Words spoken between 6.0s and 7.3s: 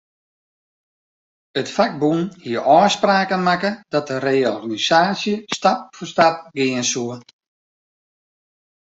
stap gean soe.